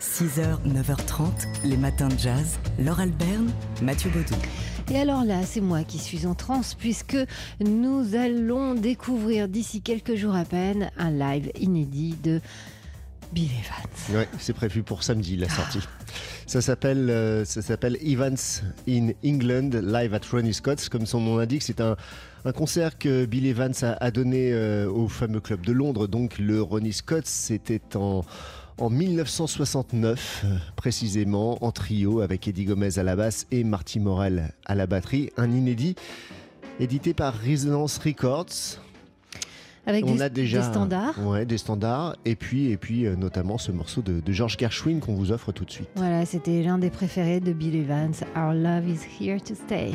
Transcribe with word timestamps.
6h, 0.00 0.58
9h30, 0.64 1.30
les 1.64 1.76
matins 1.76 2.06
de 2.06 2.16
jazz. 2.16 2.60
Laure 2.78 3.00
Alberne, 3.00 3.50
Mathieu 3.82 4.10
Baudou. 4.10 4.36
Et 4.92 4.96
alors 4.96 5.24
là, 5.24 5.42
c'est 5.44 5.60
moi 5.60 5.82
qui 5.82 5.98
suis 5.98 6.24
en 6.24 6.36
transe 6.36 6.74
puisque 6.74 7.16
nous 7.60 8.14
allons 8.14 8.74
découvrir 8.74 9.48
d'ici 9.48 9.80
quelques 9.82 10.14
jours 10.14 10.36
à 10.36 10.44
peine 10.44 10.92
un 10.98 11.10
live 11.10 11.50
inédit 11.58 12.14
de 12.22 12.40
Bill 13.32 13.50
Evans. 13.50 14.16
Ouais, 14.16 14.28
c'est 14.38 14.52
prévu 14.52 14.84
pour 14.84 15.02
samedi 15.02 15.36
la 15.36 15.48
sortie. 15.48 15.80
Ça 16.46 16.60
s'appelle 16.60 17.10
euh, 17.10 17.44
ça 17.44 17.60
s'appelle 17.60 17.98
Evans 18.00 18.36
in 18.88 19.08
England 19.24 19.70
live 19.82 20.14
at 20.14 20.20
Ronnie 20.30 20.54
Scott's 20.54 20.88
comme 20.88 21.06
son 21.06 21.20
nom 21.20 21.36
l'indique, 21.36 21.62
c'est 21.62 21.80
un, 21.80 21.96
un 22.44 22.52
concert 22.52 22.96
que 22.96 23.26
Bill 23.26 23.46
Evans 23.46 23.74
a, 23.82 23.92
a 24.02 24.10
donné 24.10 24.52
euh, 24.52 24.88
au 24.88 25.08
fameux 25.08 25.40
club 25.40 25.60
de 25.66 25.72
Londres 25.72 26.06
donc 26.06 26.38
le 26.38 26.62
Ronnie 26.62 26.94
Scott's, 26.94 27.28
c'était 27.28 27.96
en 27.96 28.24
en 28.78 28.90
1969 28.90 30.42
euh, 30.44 30.56
précisément 30.76 31.62
en 31.64 31.70
trio 31.70 32.20
avec 32.20 32.46
Eddie 32.48 32.64
Gomez 32.64 32.98
à 32.98 33.02
la 33.02 33.16
basse 33.16 33.46
et 33.50 33.64
Marty 33.64 34.00
Morel 34.00 34.52
à 34.66 34.74
la 34.74 34.86
batterie, 34.86 35.30
un 35.36 35.50
inédit 35.50 35.94
édité 36.80 37.14
par 37.14 37.34
Resonance 37.34 37.98
Records. 37.98 38.80
Avec 39.86 40.04
On 40.04 40.16
des, 40.16 40.22
a 40.22 40.28
déjà 40.28 40.58
des 40.58 40.64
standards. 40.64 41.26
Ouais, 41.26 41.46
des 41.46 41.56
standards 41.56 42.16
et 42.26 42.36
puis 42.36 42.70
et 42.70 42.76
puis 42.76 43.06
euh, 43.06 43.16
notamment 43.16 43.56
ce 43.56 43.72
morceau 43.72 44.02
de, 44.02 44.20
de 44.20 44.32
George 44.32 44.56
Gershwin 44.58 45.00
qu'on 45.00 45.14
vous 45.14 45.32
offre 45.32 45.50
tout 45.50 45.64
de 45.64 45.70
suite. 45.70 45.88
Voilà, 45.96 46.26
c'était 46.26 46.62
l'un 46.62 46.78
des 46.78 46.90
préférés 46.90 47.40
de 47.40 47.52
Bill 47.52 47.74
Evans. 47.74 48.14
Our 48.36 48.52
love 48.52 48.86
is 48.86 49.00
here 49.18 49.40
to 49.40 49.54
stay. 49.54 49.92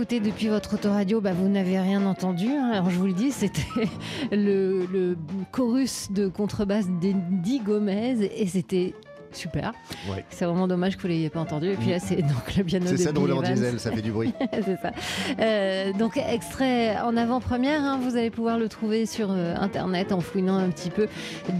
Écoutez 0.00 0.20
depuis 0.20 0.48
votre 0.48 0.76
autoradio, 0.76 1.20
bah, 1.20 1.34
vous 1.34 1.50
n'avez 1.50 1.78
rien 1.78 2.06
entendu. 2.06 2.46
hein. 2.46 2.70
Alors, 2.72 2.88
je 2.88 2.96
vous 2.96 3.04
le 3.04 3.12
dis, 3.12 3.32
c'était 3.32 3.60
le, 4.32 5.14
chorus 5.52 6.10
de 6.10 6.26
contrebasse 6.26 6.86
d'Eddie 6.88 7.60
Gomez 7.60 8.16
et 8.34 8.46
c'était 8.46 8.94
super. 9.32 9.72
Ouais. 10.10 10.24
C'est 10.30 10.44
vraiment 10.44 10.68
dommage 10.68 10.96
que 10.96 11.02
vous 11.02 11.08
l'ayez 11.08 11.30
pas 11.30 11.40
entendu. 11.40 11.68
Et 11.70 11.76
puis 11.76 11.90
là, 11.90 11.98
c'est 11.98 12.16
donc 12.16 12.56
le 12.56 12.64
piano 12.64 12.86
C'est 12.88 12.96
ça 12.96 13.12
de 13.12 13.18
Bill 13.18 13.20
rouler 13.20 13.32
en 13.32 13.42
Evans. 13.42 13.54
diesel, 13.54 13.80
ça 13.80 13.92
fait 13.92 14.02
du 14.02 14.12
bruit. 14.12 14.32
c'est 14.52 14.76
ça. 14.80 14.90
Euh, 15.38 15.92
donc 15.92 16.16
extrait 16.16 16.98
en 17.00 17.16
avant-première, 17.16 17.82
hein, 17.82 17.98
vous 18.02 18.16
allez 18.16 18.30
pouvoir 18.30 18.58
le 18.58 18.68
trouver 18.68 19.06
sur 19.06 19.30
euh, 19.30 19.54
internet 19.56 20.12
en 20.12 20.20
fouinant 20.20 20.56
un 20.56 20.70
petit 20.70 20.90
peu 20.90 21.06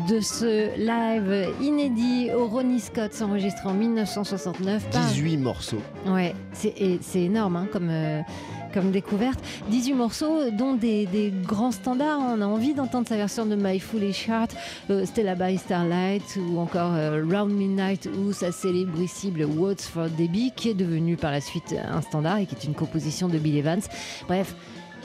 de 0.08 0.20
ce 0.20 0.76
live 0.76 1.48
inédit 1.60 2.30
au 2.34 2.46
Ronnie 2.46 2.80
Scott 2.80 3.12
enregistré 3.20 3.68
en 3.68 3.74
1969 3.74 4.90
par 4.90 5.06
18 5.06 5.36
morceaux. 5.38 5.82
Ouais, 6.06 6.34
c'est 6.52 7.20
énorme 7.20 7.56
hein, 7.56 7.66
comme, 7.72 7.88
euh, 7.90 8.20
comme 8.72 8.90
découverte. 8.90 9.40
18 9.68 9.94
morceaux, 9.94 10.50
dont 10.50 10.74
des, 10.74 11.32
grands 11.42 11.72
standards. 11.72 12.20
On 12.20 12.40
a 12.40 12.46
envie 12.46 12.74
d'entendre 12.74 13.08
sa 13.08 13.16
version 13.16 13.46
de 13.46 13.56
My 13.56 13.78
Foolish 13.78 14.28
Heart, 14.28 14.54
euh, 14.90 15.04
Stella 15.06 15.34
by 15.34 15.58
Starlight 15.58 16.22
ou 16.36 16.58
encore 16.58 16.94
euh, 16.94 17.24
Round 17.30 17.52
Midnight 17.52 18.08
ou 18.18 18.32
sa 18.32 18.52
célébrissime 18.52 19.36
What's 19.56 19.86
for 19.86 20.08
Debbie, 20.08 20.52
qui 20.54 20.70
est 20.70 20.74
devenue 20.74 21.16
par 21.16 21.30
la 21.30 21.40
suite 21.40 21.74
un 21.90 22.00
standard 22.00 22.38
et 22.38 22.46
qui 22.46 22.54
est 22.54 22.64
une 22.64 22.74
composition 22.74 23.28
de 23.28 23.38
Bill 23.38 23.56
Evans. 23.56 23.82
Bref. 24.26 24.54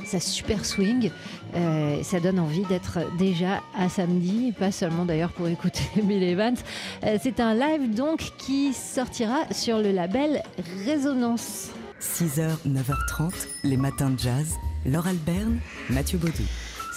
Ça 0.03 0.19
super 0.19 0.65
swing, 0.65 1.09
euh, 1.55 2.03
ça 2.03 2.19
donne 2.19 2.37
envie 2.37 2.63
d'être 2.63 2.99
déjà 3.17 3.63
à 3.75 3.87
samedi, 3.87 4.51
pas 4.51 4.71
seulement 4.71 5.05
d'ailleurs 5.05 5.31
pour 5.31 5.47
écouter 5.47 5.83
Bill 6.03 6.21
Evans. 6.21 6.57
C'est 7.21 7.39
un 7.39 7.55
live 7.55 7.95
donc 7.95 8.33
qui 8.37 8.73
sortira 8.73 9.51
sur 9.51 9.79
le 9.79 9.91
label 9.91 10.43
Résonance. 10.85 11.71
6h, 12.01 12.57
9h30, 12.67 13.31
les 13.63 13.78
matins 13.78 14.09
de 14.09 14.19
jazz. 14.19 14.56
Laure 14.85 15.07
Alberne, 15.07 15.59
Mathieu 15.89 16.17
Baudou. 16.17 16.44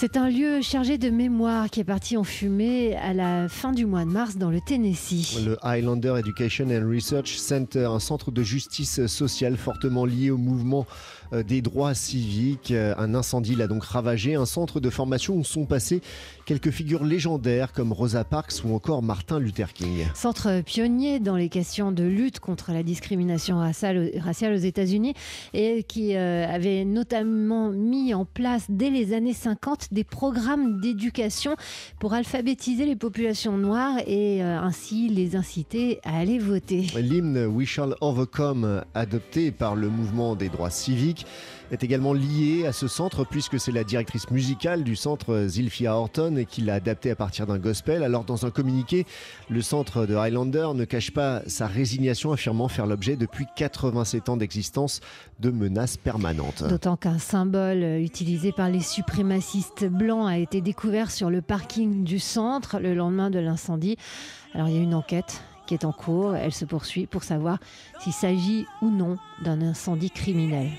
C'est 0.01 0.17
un 0.17 0.29
lieu 0.29 0.61
chargé 0.63 0.97
de 0.97 1.11
mémoire 1.11 1.71
qui 1.71 1.81
est 1.81 1.85
parti 1.85 2.17
en 2.17 2.23
fumée 2.23 2.97
à 2.97 3.13
la 3.15 3.49
fin 3.49 3.73
du 3.73 3.85
mois 3.85 4.05
de 4.05 4.11
mars 4.11 4.37
dans 4.37 4.51
le 4.51 4.61
Tennessee. 4.61 5.41
Le 5.45 5.57
Highlander 5.63 6.15
Education 6.19 6.67
and 6.71 6.89
Research 6.89 7.37
Center, 7.37 7.87
un 7.87 7.99
centre 7.99 8.31
de 8.31 8.43
justice 8.43 9.07
sociale 9.07 9.57
fortement 9.57 10.05
lié 10.05 10.31
au 10.31 10.37
mouvement 10.37 10.87
des 11.33 11.63
droits 11.63 11.95
civiques. 11.95 12.71
Euh, 12.71 12.95
Un 12.99 13.15
incendie 13.15 13.55
l'a 13.55 13.67
donc 13.67 13.85
ravagé, 13.85 14.35
un 14.35 14.47
centre 14.47 14.81
de 14.81 14.91
formation 14.91 15.37
où 15.37 15.45
sont 15.45 15.67
passées 15.67 16.01
quelques 16.47 16.71
figures 16.71 17.05
légendaires 17.05 17.73
comme 17.73 17.93
Rosa 17.93 18.25
Parks 18.25 18.55
ou 18.65 18.75
encore 18.75 19.03
Martin 19.03 19.39
Luther 19.39 19.73
King. 19.73 20.07
Centre 20.15 20.63
pionnier 20.63 21.21
dans 21.21 21.37
les 21.37 21.51
questions 21.51 21.93
de 21.93 22.05
lutte 22.05 22.41
contre 22.41 22.73
la 22.73 22.83
discrimination 22.83 23.59
raciale, 23.59 24.11
raciale 24.19 24.55
aux 24.55 24.57
États-Unis 24.57 25.15
et 25.53 25.83
qui 25.83 26.17
euh, 26.17 26.47
avait 26.49 26.85
notamment 26.85 27.71
mis 27.71 28.15
en 28.15 28.25
place 28.25 28.65
dès 28.71 28.89
les 28.91 29.13
années 29.13 29.35
50 29.35 29.89
des 29.93 30.05
programmes 30.05 30.81
d'éducation 30.81 31.55
pour 32.01 32.15
alphabétiser 32.15 32.87
les 32.87 32.97
populations 32.97 33.59
noires 33.59 33.99
et 34.07 34.43
euh, 34.43 34.59
ainsi 34.59 35.09
les 35.09 35.37
inciter 35.37 36.01
à 36.05 36.19
aller 36.19 36.39
voter. 36.39 36.87
L'hymne 36.97 37.47
We 37.47 37.67
Shall 37.69 37.95
Overcome, 38.01 38.83
adopté 38.95 39.51
par 39.51 39.77
le 39.77 39.91
mouvement 39.91 40.35
des 40.35 40.49
droits 40.49 40.71
civiques, 40.71 41.18
est 41.71 41.83
également 41.83 42.13
lié 42.13 42.67
à 42.67 42.73
ce 42.73 42.89
centre 42.89 43.25
puisque 43.25 43.61
c'est 43.61 43.73
la 43.73 43.85
directrice 43.85 44.31
musicale 44.31 44.85
du 44.85 44.97
centre 44.97 45.47
Zilphia 45.47 45.95
Horton 45.95 46.45
qui 46.49 46.63
l'a 46.63 46.75
adapté 46.75 47.11
à 47.11 47.17
partir 47.17 47.47
d'un 47.47 47.59
gospel. 47.59 48.03
Alors 48.03 48.25
dans 48.25 48.47
un 48.47 48.51
communiqué, 48.51 49.07
le 49.49 49.61
centre 49.63 50.07
de 50.07 50.15
Highlander 50.15 50.69
ne 50.75 50.85
cache 50.85 51.11
pas 51.11 51.43
sa 51.47 51.67
résignation 51.67 52.33
affirmant 52.33 52.69
faire 52.69 52.87
l'objet 52.87 53.17
depuis 53.17 53.47
87 53.57 54.29
ans 54.29 54.37
d'existence 54.37 55.01
de 55.41 55.51
menaces 55.51 55.97
permanentes. 55.97 56.65
D'autant 56.69 56.97
qu'un 56.97 57.19
symbole 57.19 57.83
euh, 57.83 58.01
utilisé 58.01 58.53
par 58.53 58.69
les 58.69 58.81
suprémacistes 58.81 59.85
blancs 59.85 60.29
a 60.29 60.39
été 60.39 60.61
découvert 60.61 61.11
sur 61.11 61.31
le 61.31 61.43
parking 61.43 62.05
du 62.05 62.19
centre 62.19 62.79
le 62.79 62.95
lendemain 62.95 63.31
de 63.31 63.39
l'incendie. 63.39 63.97
Alors 64.55 64.69
il 64.69 64.77
y 64.77 64.79
a 64.79 64.83
une 64.83 64.95
enquête 64.95 65.43
qui 65.67 65.75
est 65.75 65.85
en 65.85 65.93
cours, 65.93 66.35
elle 66.35 66.55
se 66.55 66.65
poursuit 66.65 67.07
pour 67.07 67.25
savoir 67.25 67.59
s'il 68.01 68.15
s'agit 68.15 68.65
ou 68.81 68.91
non 68.91 69.19
d'un 69.43 69.61
incendie 69.61 70.11
criminel. 70.11 70.71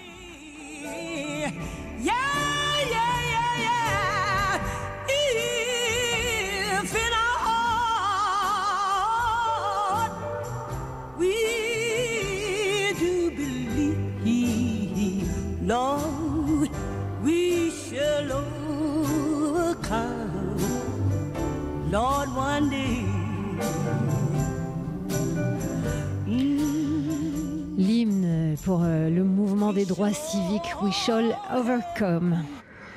L'hymne 27.77 28.55
pour 28.63 28.81
euh, 28.83 29.09
le 29.09 29.23
mouvement 29.23 29.71
des 29.71 29.85
droits 29.85 30.11
civiques 30.11 30.73
We 30.81 30.91
Shall 30.91 31.37
Overcome. 31.55 32.43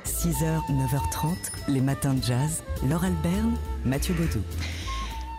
6h, 0.05 0.33
9h30, 0.71 1.35
les 1.67 1.79
matins 1.79 2.15
de 2.15 2.23
jazz. 2.23 2.63
Laure 2.89 3.03
Alberne, 3.03 3.55
Mathieu 3.85 4.15
Baudou. 4.15 4.41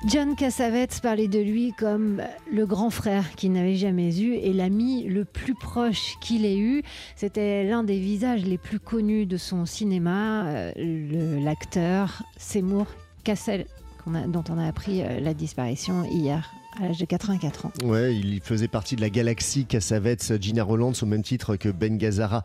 John 0.07 0.37
Cassavetes 0.37 1.01
parlait 1.01 1.29
de 1.29 1.39
lui 1.39 1.73
comme 1.73 2.23
le 2.53 2.67
grand 2.67 2.91
frère 2.91 3.35
qu'il 3.37 3.53
n'avait 3.53 3.77
jamais 3.77 4.21
eu 4.21 4.35
et 4.35 4.53
l'ami 4.53 5.05
le 5.05 5.25
plus 5.25 5.55
proche 5.55 6.17
qu'il 6.21 6.45
ait 6.45 6.59
eu. 6.59 6.83
C'était 7.17 7.65
l'un 7.65 7.85
des 7.85 7.99
visages 7.99 8.45
les 8.45 8.59
plus 8.59 8.79
connus 8.79 9.25
de 9.25 9.39
son 9.39 9.65
cinéma, 9.65 10.45
euh, 10.47 11.41
l'acteur 11.43 12.23
Seymour 12.37 12.87
Cassel, 13.25 13.65
dont 14.07 14.45
on 14.51 14.59
a 14.59 14.67
appris 14.67 15.03
euh, 15.03 15.21
la 15.21 15.33
disparition 15.33 16.05
hier 16.05 16.53
à 16.81 16.87
l'âge 16.87 16.99
de 16.99 17.05
84 17.05 17.67
ans. 17.67 17.73
Ouais, 17.85 18.15
il 18.15 18.41
faisait 18.41 18.69
partie 18.69 18.97
de 18.97 19.01
la 19.01 19.11
galaxie 19.11 19.65
Cassavetes, 19.65 20.41
Gina 20.41 20.63
Roland, 20.63 20.93
au 21.01 21.07
même 21.07 21.23
titre 21.23 21.57
que 21.57 21.69
Ben 21.69 21.97
Gazzara 21.99 22.43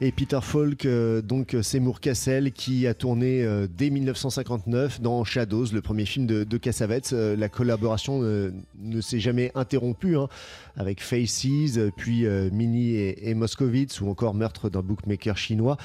et 0.00 0.12
Peter 0.12 0.40
Falk, 0.42 0.84
euh, 0.84 1.22
donc 1.22 1.56
Seymour 1.62 2.00
Cassel, 2.00 2.52
qui 2.52 2.86
a 2.86 2.94
tourné 2.94 3.42
euh, 3.42 3.66
dès 3.68 3.90
1959 3.90 5.00
dans 5.00 5.24
Shadows, 5.24 5.66
le 5.72 5.80
premier 5.80 6.04
film 6.04 6.26
de, 6.26 6.44
de 6.44 6.56
Cassavetes. 6.58 7.12
Euh, 7.12 7.36
la 7.36 7.48
collaboration 7.48 8.20
ne 8.20 9.00
s'est 9.00 9.20
jamais 9.20 9.52
interrompue 9.54 10.16
hein, 10.16 10.28
avec 10.76 11.02
Faces, 11.02 11.78
puis 11.96 12.26
Mini 12.52 12.94
et, 12.94 13.30
et, 13.30 13.34
Moscovitz, 13.34 14.00
ou 14.00 14.08
encore 14.08 14.34
Meurtre 14.34 14.68
d'un 14.68 14.82
bookmaker 14.82 15.36
chinois, 15.36 15.76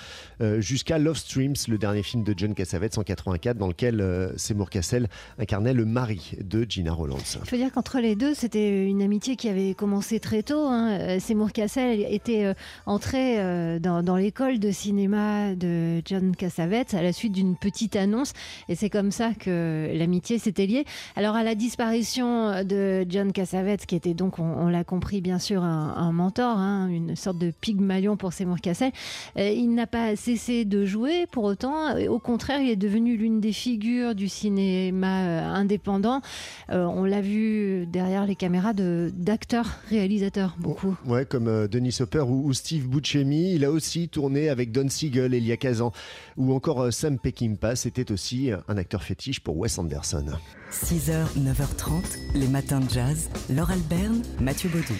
jusqu'à 0.57 0.97
Love 0.97 1.17
Streams, 1.17 1.55
le 1.67 1.77
dernier 1.77 2.03
film 2.03 2.23
de 2.23 2.33
John 2.35 2.53
Cassavetes 2.53 2.97
en 2.97 3.03
84, 3.03 3.57
dans 3.57 3.67
lequel 3.67 4.33
Seymour 4.37 4.69
Cassel 4.69 5.07
incarnait 5.37 5.73
le 5.73 5.85
mari 5.85 6.33
de 6.41 6.65
Gina 6.67 6.93
Roland. 6.93 7.17
Il 7.17 7.49
faut 7.49 7.55
dire 7.55 7.71
entre 7.85 7.99
les 7.99 8.15
deux, 8.15 8.33
c'était 8.33 8.87
une 8.87 9.03
amitié 9.03 9.35
qui 9.35 9.47
avait 9.47 9.75
commencé 9.75 10.19
très 10.19 10.41
tôt. 10.41 10.65
Hein. 10.65 10.97
Euh, 11.01 11.19
Seymour 11.19 11.51
Cassel 11.51 12.03
était 12.09 12.45
euh, 12.45 12.55
entré 12.87 13.39
euh, 13.39 13.77
dans, 13.77 14.15
l'école 14.15 14.57
de 14.57 14.71
cinéma 14.71 15.53
de 15.53 16.01
John 16.03 16.35
Cassavetes 16.35 16.95
à 16.95 17.03
la 17.03 17.13
suite 17.13 17.33
d'une 17.33 17.55
petite 17.55 17.95
annonce. 17.95 18.33
Et 18.69 18.75
c'est 18.75 18.89
comme 18.89 19.11
ça 19.11 19.35
que 19.35 19.91
l'amitié 19.93 20.39
s'était 20.39 20.65
liée. 20.65 20.85
Alors, 21.15 21.35
à 21.35 21.43
la 21.43 21.53
disparition 21.53 22.63
de 22.63 23.05
John 23.07 23.31
Cassavetes, 23.31 23.85
qui 23.85 23.95
était 23.95 24.15
donc, 24.15 24.39
on, 24.39 24.67
l'a 24.67 24.83
compris, 24.83 25.21
bien 25.21 25.37
sûr, 25.37 25.61
un, 25.63 26.11
mentor, 26.11 26.57
hein, 26.57 26.87
une 26.87 27.15
sorte 27.15 27.37
de 27.37 27.51
pygmalion 27.51 28.17
pour 28.17 28.33
Seymour 28.33 28.61
Cassel, 28.61 28.93
il 29.37 29.75
n'a 29.75 29.85
pas 29.85 30.15
cessé 30.15 30.65
de 30.65 30.85
jouer 30.85 31.27
pour 31.31 31.43
autant. 31.43 31.95
Au 32.07 32.17
contraire, 32.17 32.61
il 32.61 32.69
est 32.71 32.75
devenu 32.75 33.15
l'une 33.15 33.39
des 33.39 33.53
figures 33.53 34.15
du 34.15 34.27
cinéma 34.27 35.53
indépendant. 35.53 36.21
on 36.69 37.03
l'a 37.03 37.21
vu 37.21 37.74
derrière 37.83 38.25
les 38.25 38.35
caméras 38.35 38.73
d'acteurs, 38.73 39.67
réalisateurs, 39.89 40.55
beaucoup. 40.57 40.95
Ouais, 41.05 41.25
comme 41.25 41.47
euh, 41.47 41.67
Denis 41.67 41.97
Hopper 41.99 42.21
ou, 42.21 42.53
Steve 42.53 42.87
Buscemi. 42.87 43.53
Il 43.55 43.65
a 43.65 43.71
aussi 43.71 44.07
tourné 44.07 44.49
avec 44.49 44.71
Don 44.71 44.87
Siegel, 44.87 45.33
Elia 45.33 45.57
Kazan, 45.57 45.91
ou 46.37 46.53
encore 46.53 46.81
euh, 46.81 46.91
Sam 46.91 47.19
Peckinpah. 47.19 47.75
C'était 47.75 48.11
aussi 48.11 48.51
un 48.67 48.77
acteur 48.77 49.03
fétiche 49.03 49.41
pour 49.41 49.57
Wes 49.57 49.77
Anderson. 49.77 50.25
6h, 50.71 51.25
9h30, 51.37 52.17
les 52.35 52.47
matins 52.47 52.79
de 52.79 52.89
jazz. 52.89 53.29
Laure 53.49 53.71
Alberne, 53.71 54.21
Mathieu 54.39 54.69
Baudou. 54.69 54.95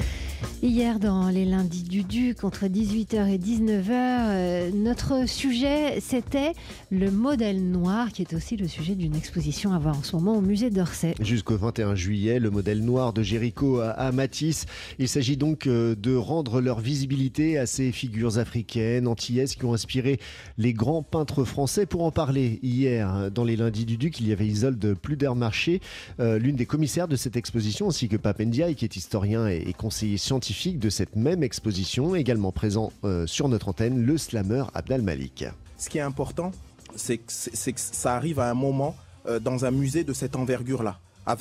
Hier, 0.63 0.99
dans 0.99 1.29
les 1.29 1.45
lundis 1.45 1.83
du 1.83 2.03
Duc, 2.03 2.43
entre 2.43 2.65
18h 2.65 3.27
et 3.27 3.37
19h, 3.37 3.89
euh, 3.91 4.71
notre 4.73 5.27
sujet, 5.29 5.99
c'était 5.99 6.53
le 6.89 7.11
modèle 7.11 7.69
noir, 7.69 8.11
qui 8.11 8.23
est 8.23 8.33
aussi 8.33 8.57
le 8.57 8.67
sujet 8.67 8.95
d'une 8.95 9.15
exposition 9.15 9.73
à 9.73 9.79
voir 9.79 9.97
en 9.97 10.03
ce 10.03 10.15
moment 10.15 10.35
au 10.35 10.41
musée 10.41 10.71
d'Orsay. 10.71 11.13
Jusqu'au 11.19 11.57
21 11.57 11.93
juillet, 11.93 12.39
le 12.39 12.49
modèle 12.49 12.83
noir 12.83 13.13
de 13.13 13.21
Géricault 13.21 13.79
à, 13.79 14.11
Matisse. 14.11 14.65
Il 14.97 15.07
s'agit 15.07 15.37
donc 15.37 15.67
euh, 15.67 15.95
de 15.95 16.15
rendre 16.15 16.61
leur 16.61 16.79
visibilité 16.79 17.59
à 17.59 17.67
ces 17.67 17.91
figures 17.91 18.39
africaines, 18.39 19.07
antillaises, 19.07 19.55
qui 19.55 19.65
ont 19.65 19.73
inspiré 19.73 20.19
les 20.57 20.73
grands 20.73 21.03
peintres 21.03 21.43
français. 21.43 21.85
Pour 21.85 22.03
en 22.03 22.11
parler, 22.11 22.59
hier, 22.63 23.29
dans 23.29 23.43
les 23.43 23.55
lundis 23.55 23.85
du 23.85 23.97
Duc, 23.97 24.19
il 24.19 24.27
y 24.27 24.31
avait 24.31 24.47
Isolde 24.47 24.95
Pludermarché, 24.95 25.79
euh, 26.19 26.39
l'une 26.39 26.55
des 26.55 26.65
commissaires 26.65 27.07
de 27.07 27.15
cette 27.15 27.35
exposition, 27.35 27.89
ainsi 27.89 28.07
que 28.07 28.17
Papendiaï, 28.17 28.73
qui 28.73 28.85
est 28.85 28.95
historien 28.95 29.47
et, 29.47 29.63
et 29.67 29.73
conseiller 29.73 30.17
scientifique 30.25 30.79
de 30.79 30.89
cette 30.89 31.15
même 31.15 31.43
exposition, 31.43 32.15
également 32.15 32.51
présent 32.51 32.91
euh, 33.03 33.27
sur 33.27 33.47
notre 33.47 33.69
antenne, 33.69 34.03
le 34.03 34.17
slammer 34.17 34.63
Abdal 34.73 35.01
Malik. 35.01 35.45
Ce 35.77 35.89
qui 35.89 35.99
est 35.99 36.01
important, 36.01 36.51
c'est 36.95 37.17
que, 37.17 37.31
ça 37.75 38.15
arrive 38.15 38.39
à 38.39 38.49
un 38.49 38.53
moment 38.53 38.95
euh, 39.27 39.39
dans 39.39 39.65
un 39.65 39.71
musée 39.71 40.03
de 40.03 40.13
cette 40.13 40.35
envergure-là. 40.35 40.99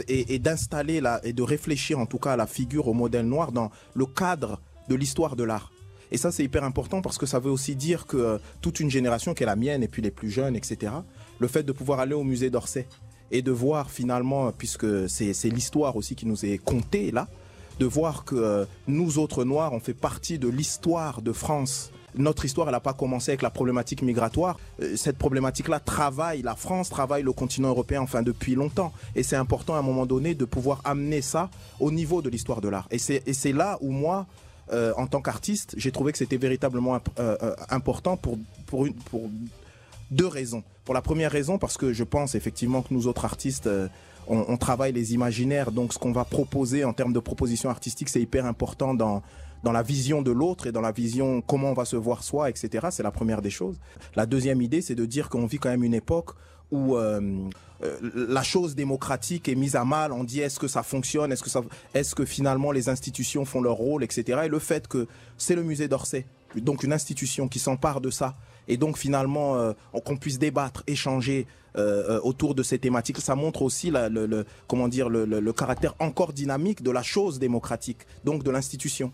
Et, 0.09 0.39
d'installer 0.39 1.03
et 1.25 1.35
de 1.35 1.43
réfléchir 1.43 1.99
en 1.99 2.07
tout 2.07 2.17
cas 2.19 2.33
à 2.33 2.37
la 2.37 2.47
figure 2.47 2.89
au 2.89 2.95
modèle 2.95 3.27
noir 3.27 3.53
dans 3.53 3.71
le 3.95 4.07
cadre 4.07 4.59
de 4.89 4.95
l'histoire 4.95 5.37
de 5.37 5.45
l'art. 5.45 5.73
Et 6.11 6.17
ça, 6.17 6.33
c'est 6.33 6.43
hyper 6.43 6.65
important 6.65 7.03
parce 7.03 7.19
que 7.19 7.27
ça 7.27 7.39
veut 7.39 7.51
aussi 7.51 7.77
dire 7.77 8.07
que 8.07 8.17
euh, 8.17 8.39
toute 8.63 8.81
une 8.81 8.91
génération, 8.91 9.35
qui 9.35 9.43
est 9.43 9.47
la 9.47 9.57
mienne 9.57 9.83
et 9.83 9.89
puis 9.89 10.01
les 10.01 10.11
plus 10.11 10.31
jeunes, 10.31 10.57
etc., 10.57 10.93
le 11.39 11.49
fait 11.49 11.65
de 11.65 11.73
pouvoir 11.73 12.01
aller 12.01 12.15
au 12.15 12.25
musée 12.25 12.49
d'Orsay 12.49 12.87
et 13.31 13.43
de 13.43 13.51
voir 13.51 13.91
finalement, 13.91 14.53
puisque 14.53 15.09
c'est 15.09 15.51
l'histoire 15.51 15.97
aussi 15.97 16.15
qui 16.15 16.25
nous 16.25 16.47
est 16.47 16.59
contée 16.59 17.11
là, 17.11 17.29
de 17.79 17.87
voir 17.87 18.25
que 18.25 18.35
euh, 18.35 18.65
nous 18.87 19.19
autres 19.19 19.45
Noirs, 19.45 19.73
on 19.73 19.81
fait 19.81 19.95
partie 19.95 20.39
de 20.39 20.49
l'histoire 20.49 21.23
de 21.23 21.33
France. 21.33 21.91
Notre 22.17 22.45
histoire, 22.45 22.69
elle 22.69 22.75
n'a 22.75 22.81
pas 22.81 22.93
commencé 22.93 23.33
avec 23.33 23.43
la 23.43 23.51
problématique 23.51 24.03
migratoire. 24.03 24.59
Euh, 24.81 24.97
cette 24.97 25.19
problématique-là 25.19 25.81
travaille, 25.81 26.43
la 26.43 26.55
France 26.55 26.89
travaille 26.89 27.23
le 27.23 27.33
continent 27.33 27.69
européen, 27.69 28.03
enfin 28.03 28.23
depuis 28.23 28.55
longtemps. 28.55 28.93
Et 29.17 29.23
c'est 29.23 29.37
important 29.37 29.75
à 29.75 29.79
un 29.79 29.83
moment 29.83 30.07
donné 30.07 30.35
de 30.35 30.45
pouvoir 30.45 30.81
amener 30.85 31.23
ça 31.23 31.51
au 31.81 31.91
niveau 31.91 32.23
de 32.23 32.31
l'histoire 32.31 32.61
de 32.61 32.69
l'art. 32.69 32.89
Et 32.91 32.99
c'est 32.99 33.53
là 33.53 33.79
où 33.81 33.91
moi, 33.91 34.27
euh, 34.73 34.93
en 34.97 35.07
tant 35.07 35.21
qu'artiste, 35.21 35.75
j'ai 35.77 35.91
trouvé 35.91 36.13
que 36.13 36.19
c'était 36.19 36.37
véritablement 36.37 37.01
important 37.71 38.17
pour, 38.17 38.39
pour, 38.67 38.87
pour 39.11 39.29
deux 40.15 40.27
raisons. 40.27 40.63
Pour 40.85 40.95
la 40.95 41.03
première 41.03 41.31
raison, 41.31 41.59
parce 41.59 41.77
que 41.77 41.93
je 41.93 42.05
pense 42.05 42.35
effectivement 42.35 42.83
que 42.83 42.93
nous 42.93 43.07
autres 43.07 43.25
artistes, 43.25 43.69
on, 44.27 44.57
travaille 44.57 44.93
les 44.93 45.15
imaginaires. 45.15 45.73
Donc 45.73 45.93
ce 45.93 45.99
qu'on 45.99 46.13
va 46.13 46.25
proposer 46.25 46.85
en 46.85 46.93
termes 46.93 47.13
de 47.13 47.21
propositions 47.21 47.71
artistiques, 47.71 48.09
c'est 48.09 48.21
hyper 48.21 48.47
important 48.47 48.95
dans 48.95 49.23
dans 49.65 49.73
la 49.73 49.83
vision 49.83 50.23
de 50.23 50.31
l'autre 50.31 50.67
et 50.67 50.73
dans 50.73 50.83
la 50.83 50.93
vision 50.93 51.41
comment 51.41 51.71
on 51.71 51.75
va 51.75 51.87
se 51.87 51.97
voir 51.97 52.23
soi, 52.23 52.51
etc. 52.51 52.89
C'est 52.91 53.03
la 53.03 53.11
première 53.11 53.43
des 53.43 53.51
choses. 53.51 53.81
La 54.15 54.27
deuxième 54.27 54.61
idée, 54.63 54.83
c'est 54.83 54.95
de 54.95 55.07
dire 55.07 55.29
qu'on 55.31 55.47
vit 55.47 55.59
quand 55.59 55.71
même 55.71 55.85
une 55.85 55.95
époque 55.95 56.33
où 56.71 56.97
euh, 56.97 57.49
euh, 57.83 57.97
la 58.15 58.43
chose 58.43 58.75
démocratique 58.75 59.49
est 59.49 59.55
mise 59.55 59.75
à 59.75 59.85
mal. 59.85 60.13
On 60.13 60.23
dit 60.23 60.41
est-ce 60.41 60.59
que 60.59 60.69
ça 60.69 60.83
fonctionne, 60.83 61.33
est-ce 61.33 61.43
que 61.43 61.67
est-ce 61.95 62.15
que 62.15 62.25
finalement 62.25 62.73
les 62.73 62.89
institutions 62.89 63.45
font 63.45 63.63
leur 63.63 63.75
rôle, 63.77 64.05
etc. 64.05 64.43
Et 64.45 64.49
le 64.49 64.59
fait 64.59 64.87
que 64.87 65.07
c'est 65.39 65.55
le 65.55 65.63
musée 65.63 65.89
d'Orsay, 65.89 66.27
donc 66.57 66.85
une 66.85 66.93
institution 66.93 67.49
qui 67.49 67.59
s'empare 67.59 68.01
de 68.01 68.11
ça, 68.11 68.37
et 68.69 68.77
donc 68.77 68.99
finalement 68.99 69.57
euh, 69.57 69.73
qu'on 70.05 70.17
puisse 70.17 70.39
débattre, 70.39 70.83
échanger, 70.87 71.47
euh, 71.77 72.05
euh, 72.09 72.21
autour 72.23 72.55
de 72.55 72.63
ces 72.63 72.79
thématiques. 72.79 73.19
Ça 73.19 73.35
montre 73.35 73.63
aussi 73.63 73.91
le, 73.91 74.45
comment 74.69 74.87
dire, 74.87 75.09
le, 75.09 75.53
caractère 75.53 75.95
encore 75.99 76.33
dynamique 76.33 76.85
de 76.85 76.93
la 76.93 77.03
chose 77.03 77.41
démocratique, 77.41 77.99
donc 78.25 78.45
de 78.45 78.51
l'institution. 78.53 79.11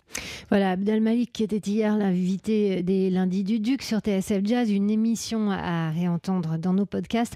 Voilà, 0.51 0.73
Abdel 0.73 1.01
Malik 1.01 1.33
qui 1.33 1.43
était 1.43 1.57
hier 1.57 1.97
l'invité 1.97 2.83
des 2.83 3.09
lundis 3.09 3.45
du 3.45 3.61
Duc 3.61 3.81
sur 3.83 4.01
TSF 4.01 4.45
Jazz, 4.45 4.71
une 4.71 4.91
émission 4.91 5.51
à 5.51 5.91
réentendre 5.91 6.59
dans 6.59 6.75
nos 6.75 6.85
podcasts, 6.85 7.35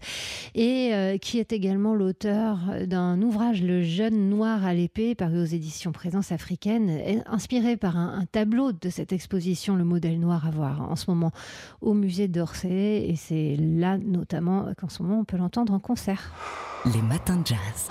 et 0.55 0.91
euh, 0.93 1.17
qui 1.17 1.39
est 1.39 1.53
également 1.53 1.95
l'auteur 1.95 2.59
d'un 2.87 3.23
ouvrage, 3.23 3.63
Le 3.63 3.83
jeune 3.83 4.29
noir 4.29 4.67
à 4.67 4.75
l'épée, 4.75 5.15
paru 5.15 5.41
aux 5.41 5.47
éditions 5.47 5.93
Présence 5.93 6.33
africaine, 6.33 7.23
inspiré 7.27 7.79
par 7.79 7.97
un, 7.97 8.19
un, 8.19 8.27
tableau 8.27 8.73
de 8.73 8.91
cette 8.91 9.13
exposition, 9.13 9.75
le 9.75 9.85
modèle 9.85 10.21
noir 10.21 10.47
à 10.47 10.51
voir 10.51 10.83
en 10.83 10.97
ce 10.97 11.11
moment 11.11 11.31
au 11.81 11.95
musée 11.95 12.29
d'Orsay. 12.29 13.07
Et 13.09 13.17
c'est 13.17 13.57
là 13.59 13.97
notamment 13.97 14.67
qu'en 14.77 14.91
ce 14.91 15.03
moment 15.03 15.14
on 15.15 15.25
peut 15.25 15.37
l'entendre 15.37 15.73
en 15.73 15.79
concert. 15.79 16.31
Les 16.85 17.03
matins 17.03 17.37
de 17.37 17.47
jazz. 17.47 17.89